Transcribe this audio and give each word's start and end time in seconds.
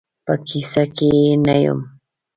په 0.25 0.33
کیسه 0.47 0.83
کې 0.95 1.09
یې 1.21 1.33
نه 1.45 1.55
یم. 1.63 1.79